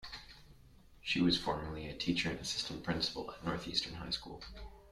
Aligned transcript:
She 1.03 1.21
was 1.21 1.37
formerly 1.37 1.87
a 1.87 1.95
teacher 1.95 2.31
and 2.31 2.39
assistant 2.39 2.83
principal 2.83 3.29
at 3.33 3.45
Northeastern 3.45 3.93
High 3.93 4.09
School. 4.09 4.41